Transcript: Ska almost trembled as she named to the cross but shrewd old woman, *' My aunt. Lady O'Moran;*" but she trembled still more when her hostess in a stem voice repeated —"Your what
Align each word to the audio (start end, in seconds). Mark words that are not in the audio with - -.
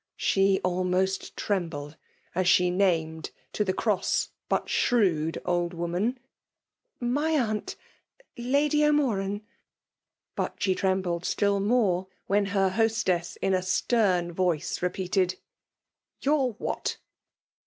Ska 0.17 0.57
almost 0.63 1.37
trembled 1.37 1.95
as 2.33 2.47
she 2.47 2.71
named 2.71 3.29
to 3.53 3.63
the 3.63 3.71
cross 3.71 4.29
but 4.49 4.67
shrewd 4.67 5.39
old 5.45 5.75
woman, 5.75 6.19
*' 6.63 6.99
My 7.19 7.33
aunt. 7.39 7.75
Lady 8.35 8.83
O'Moran;*" 8.83 9.45
but 10.35 10.55
she 10.57 10.73
trembled 10.73 11.23
still 11.23 11.59
more 11.59 12.07
when 12.25 12.47
her 12.47 12.69
hostess 12.71 13.35
in 13.43 13.53
a 13.53 13.61
stem 13.61 14.31
voice 14.33 14.81
repeated 14.81 15.37
—"Your 16.23 16.53
what 16.53 16.97